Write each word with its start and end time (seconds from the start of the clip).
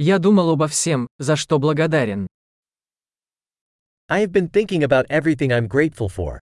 Я 0.00 0.20
думал 0.20 0.50
обо 0.50 0.68
всем, 0.68 1.08
за 1.18 1.34
что 1.34 1.58
благодарен. 1.58 2.28
I 4.08 4.24
have 4.24 4.30
been 4.30 4.48
thinking 4.48 4.84
about 4.84 5.06
everything 5.08 5.50
I'm 5.50 5.66
grateful 5.66 6.08
for. 6.08 6.38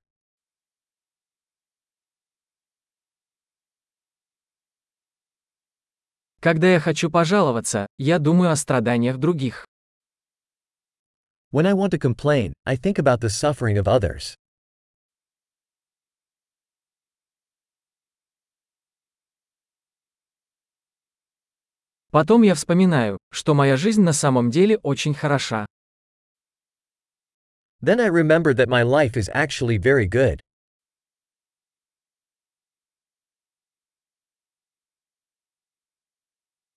Когда 6.41 6.71
я 6.71 6.79
хочу 6.81 7.11
пожаловаться, 7.11 7.87
я 7.97 8.19
думаю 8.19 8.51
о 8.51 8.57
страданиях 8.57 9.17
других. 9.17 9.65
When 11.51 11.67
I 11.67 11.73
want 11.73 11.93
to 11.93 11.99
complain, 11.99 12.53
I 12.67 12.77
think 12.77 12.99
about 12.99 13.21
the 13.21 13.31
suffering 13.31 13.79
of 13.79 13.89
others. 13.89 14.37
Потом 22.11 22.43
я 22.43 22.55
вспоминаю, 22.55 23.19
что 23.31 23.55
моя 23.55 23.77
жизнь 23.77 24.03
на 24.03 24.13
самом 24.13 24.51
деле 24.51 24.79
очень 24.79 25.15
хороша. 25.15 25.67
Then 27.83 28.01
I 28.01 28.09
remember 28.09 28.55
that 28.55 28.69
my 28.69 28.83
life 28.83 29.17
is 29.17 29.29
actually 29.35 29.79
very 29.79 30.07
good. 30.07 30.41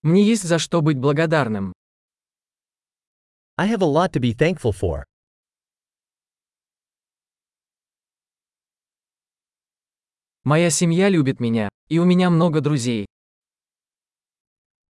Мне 0.01 0.23
есть 0.23 0.43
за 0.43 0.59
что 0.59 0.81
быть 0.81 0.97
благодарным. 0.97 1.73
I 3.57 3.67
have 3.67 3.81
a 3.81 3.85
lot 3.85 4.13
to 4.13 4.19
be 4.21 4.33
thankful 4.33 4.71
for. 4.71 5.03
Моя 10.45 10.69
семья 10.69 11.09
любит 11.09 11.39
меня, 11.39 11.67
и 11.89 11.99
у 11.99 12.05
меня 12.05 12.29
много 12.29 12.61
друзей. 12.61 13.05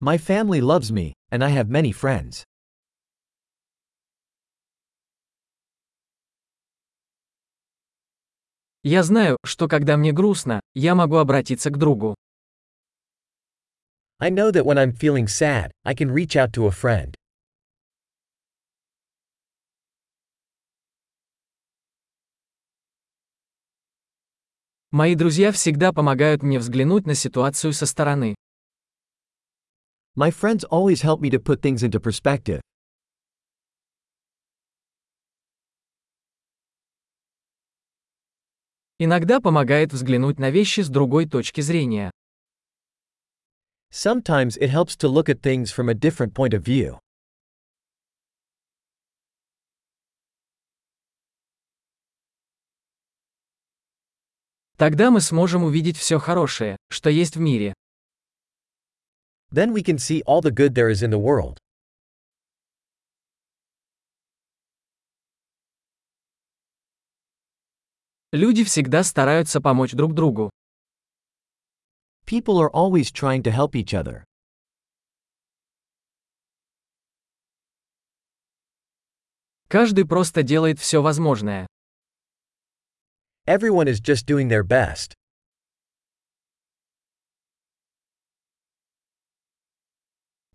My 0.00 0.16
family 0.16 0.60
loves 0.60 0.92
me, 0.92 1.12
and 1.32 1.42
I 1.42 1.50
have 1.50 1.68
many 1.68 1.90
friends. 1.90 2.44
Я 8.84 9.02
знаю, 9.02 9.38
что 9.44 9.66
когда 9.66 9.96
мне 9.96 10.12
грустно, 10.12 10.60
я 10.74 10.94
могу 10.94 11.16
обратиться 11.16 11.70
к 11.70 11.78
другу. 11.78 12.14
I 14.20 14.30
know 14.30 14.52
that 14.52 14.64
when 14.64 14.78
I'm 14.78 14.92
feeling 14.92 15.26
sad, 15.26 15.72
I 15.84 15.94
can 15.94 16.12
reach 16.12 16.36
out 16.36 16.52
to 16.52 16.66
a 16.66 16.70
friend. 16.70 17.14
Мои 24.92 25.16
друзья 25.16 25.50
всегда 25.50 25.92
помогают 25.92 26.44
мне 26.44 26.60
взглянуть 26.60 27.04
на 27.04 27.14
ситуацию 27.14 27.72
со 27.72 27.84
стороны. 27.84 28.36
My 30.20 30.32
friends 30.32 30.64
always 30.64 31.02
help 31.02 31.20
me 31.20 31.30
to 31.30 31.38
put 31.38 31.62
things 31.62 31.84
into 31.84 32.00
perspective. 32.00 32.60
Иногда 38.98 39.40
помогает 39.40 39.92
взглянуть 39.92 40.40
на 40.40 40.50
вещи 40.50 40.80
с 40.80 40.88
другой 40.88 41.26
точки 41.26 41.60
зрения. 41.60 42.10
Sometimes 43.92 44.58
it 44.58 44.70
helps 44.70 44.96
to 44.96 45.08
look 45.08 45.28
at 45.28 45.40
things 45.40 45.70
from 45.70 45.88
a 45.88 45.94
different 45.94 46.34
point 46.34 46.52
of 46.52 46.64
view. 46.64 46.98
Тогда 54.76 55.12
мы 55.12 55.20
сможем 55.20 55.62
увидеть 55.62 55.96
все 55.96 56.18
хорошее, 56.18 56.76
что 56.90 57.08
есть 57.08 57.36
в 57.36 57.40
мире. 57.40 57.74
Then 59.51 59.71
we 59.71 59.83
can 59.83 59.97
see 59.97 60.21
all 60.25 60.41
the 60.41 60.51
good 60.51 60.73
there 60.73 60.89
is 60.89 61.03
in 61.03 61.11
the 61.11 61.19
world. 61.19 61.59
Люди 68.31 68.63
всегда 68.63 69.03
стараются 69.03 69.61
помочь 69.61 69.91
друг 69.91 70.13
другу. 70.15 70.49
People 72.25 72.57
are 72.57 72.71
always 72.73 73.11
trying 73.11 73.43
to 73.43 73.51
help 73.51 73.75
each 73.75 73.93
other. 73.93 74.23
Каждый 79.67 80.05
просто 80.05 80.41
делает 80.41 80.79
все 80.79 81.01
возможное. 81.01 81.67
Everyone 83.45 83.87
is 83.87 83.99
just 83.99 84.25
doing 84.25 84.47
their 84.47 84.63
best. 84.63 85.13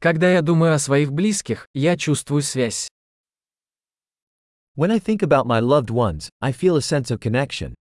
Когда 0.04 0.30
я 0.30 0.42
думаю 0.42 0.74
о 0.74 0.80
своих 0.80 1.14
близких, 1.14 1.70
я 1.74 1.96
чувствую 1.96 2.42
связь. 2.42 2.90
When 4.76 4.92
I 4.92 5.00
think 5.00 5.22
about 5.22 5.46
my 5.46 5.62
loved 5.62 5.90
ones, 5.90 6.28
I 6.42 6.52
feel 6.52 6.76
a 6.76 6.82
sense 6.82 7.10
of 7.10 7.22
connection. 7.22 7.74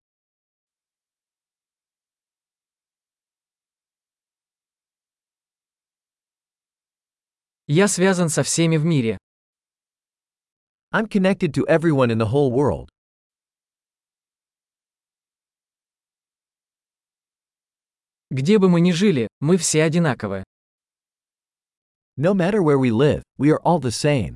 Я 7.67 7.89
связан 7.89 8.29
со 8.29 8.45
всеми 8.45 8.77
в 8.77 8.85
мире. 8.85 9.19
I'm 10.93 11.09
connected 11.09 11.53
to 11.55 11.67
everyone 11.67 12.13
in 12.13 12.19
the 12.19 12.31
whole 12.31 12.53
world. 12.53 12.89
Где 18.31 18.59
бы 18.59 18.69
мы 18.69 18.81
ни 18.81 18.93
жили, 18.93 19.27
мы 19.41 19.57
все 19.57 19.83
одинаковы. 19.83 20.45
No 22.18 22.34
matter 22.34 22.64
where 22.64 22.80
we 22.80 22.92
live, 22.92 23.22
we 23.38 23.52
are 23.52 23.60
all 23.64 23.80
the 23.80 23.92
same. 23.92 24.36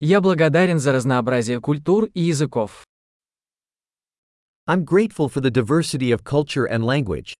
Я 0.00 0.22
благодарен 0.22 0.78
за 0.78 0.92
разнообразие 0.92 1.60
культур 1.60 2.06
и 2.14 2.22
языков. 2.22 2.86
I'm 4.66 4.84
grateful 4.84 5.28
for 5.28 5.40
the 5.40 5.50
diversity 5.50 6.10
of 6.10 6.24
culture 6.24 6.64
and 6.64 6.82
language. 6.84 7.34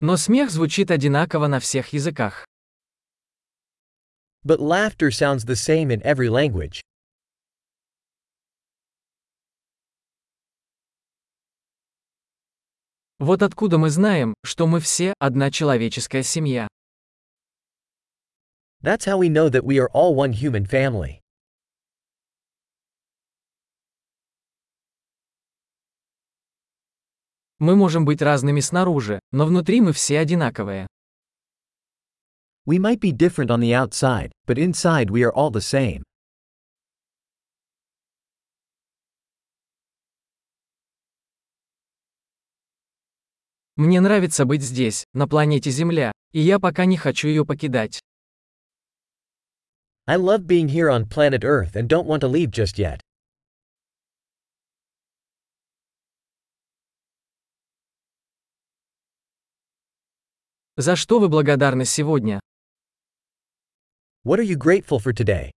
Но 0.00 0.16
смех 0.16 0.50
звучит 0.50 0.90
одинаково 0.90 1.48
на 1.48 1.58
всех 1.58 1.92
языках. 1.92 2.44
But 4.44 4.60
laughter 4.60 5.10
sounds 5.10 5.44
the 5.44 5.56
same 5.56 5.90
in 5.90 6.00
every 6.04 6.28
language. 6.28 6.82
Вот 13.21 13.43
откуда 13.43 13.77
мы 13.77 13.91
знаем, 13.91 14.33
что 14.43 14.65
мы 14.65 14.79
все 14.79 15.13
одна 15.19 15.51
человеческая 15.51 16.23
семья. 16.23 16.67
That's 18.81 19.05
how 19.05 19.19
we 19.19 19.29
know 19.29 19.47
that 19.47 19.63
we 19.63 19.77
are 19.77 19.89
all 19.93 20.15
one 20.15 20.33
human 20.33 20.65
family. 20.65 21.19
Мы 27.59 27.75
можем 27.75 28.05
быть 28.05 28.23
разными 28.23 28.59
снаружи, 28.59 29.19
но 29.31 29.45
внутри 29.45 29.81
мы 29.81 29.93
все 29.93 30.17
одинаковые. 30.17 30.87
We 32.65 32.79
might 32.79 32.99
be 32.99 33.11
different 33.11 33.51
on 33.51 33.59
the 33.59 33.75
outside, 33.75 34.31
but 34.47 34.57
inside 34.57 35.11
we 35.11 35.21
are 35.21 35.31
all 35.31 35.51
the 35.51 35.61
same. 35.61 36.01
Мне 43.81 43.99
нравится 43.99 44.45
быть 44.45 44.61
здесь, 44.61 45.07
на 45.15 45.27
планете 45.27 45.71
Земля, 45.71 46.11
и 46.33 46.39
я 46.39 46.59
пока 46.59 46.85
не 46.85 46.97
хочу 46.97 47.27
ее 47.27 47.43
покидать. 47.43 47.99
I 50.05 50.17
love 50.17 50.45
being 50.45 50.67
here 50.67 50.87
on 50.87 51.09
planet 51.09 51.43
Earth 51.43 51.75
and 51.75 51.87
don't 51.87 52.05
want 52.05 52.19
to 52.19 52.27
leave 52.27 52.51
just 52.51 52.77
yet. 52.77 52.99
За 60.77 60.95
что 60.95 61.19
вы 61.19 61.27
благодарны 61.27 61.85
сегодня? 61.85 62.39
What 64.23 64.37
are 64.37 64.43
you 64.43 64.57
grateful 64.57 64.99
for 64.99 65.11
today? 65.11 65.49